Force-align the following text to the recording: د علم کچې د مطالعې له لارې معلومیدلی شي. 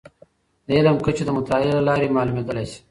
د 0.65 0.67
علم 0.77 0.97
کچې 1.05 1.23
د 1.25 1.29
مطالعې 1.37 1.71
له 1.77 1.81
لارې 1.87 2.13
معلومیدلی 2.17 2.65
شي. 2.71 2.79